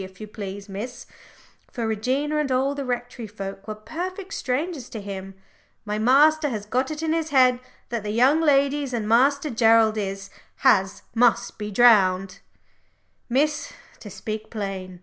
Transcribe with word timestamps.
if 0.00 0.20
you 0.20 0.28
please, 0.28 0.68
Miss," 0.68 1.06
for 1.72 1.84
Regina 1.84 2.36
and 2.36 2.52
all 2.52 2.76
the 2.76 2.84
Rectory 2.84 3.26
folk 3.26 3.66
were 3.66 3.74
perfect 3.74 4.32
strangers 4.32 4.88
to 4.90 5.00
him 5.00 5.34
"my 5.84 5.98
master 5.98 6.50
has 6.50 6.66
got 6.66 6.92
it 6.92 7.02
in 7.02 7.12
his 7.12 7.30
head 7.30 7.58
that 7.88 8.04
the 8.04 8.12
young 8.12 8.40
ladies 8.40 8.92
and 8.92 9.08
Master 9.08 9.50
Gerald 9.50 9.96
is 9.98 10.30
has 10.58 11.02
must 11.16 11.58
be 11.58 11.72
drowned, 11.72 12.38
Miss, 13.28 13.72
to 13.98 14.08
speak 14.08 14.52
plain." 14.52 15.00